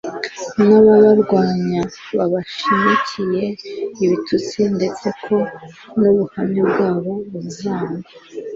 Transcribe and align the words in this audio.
n'ababarwanya 0.65 1.81
babashinyikiye, 2.17 3.43
ibitutsi, 4.03 4.59
ndetse 4.75 5.07
ko 5.23 5.37
n'ubuhamya 5.99 6.61
bwabo 6.71 7.11
buzangwa. 7.31 8.09